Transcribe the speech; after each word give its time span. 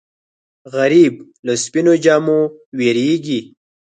غریب 0.75 1.13
له 1.45 1.53
سپینو 1.63 1.93
جامو 2.03 2.39
وېرېږي 2.77 3.39